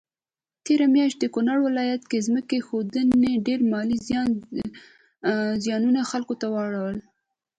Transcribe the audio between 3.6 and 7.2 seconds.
مالي ځانی زيانونه خلکوته واړول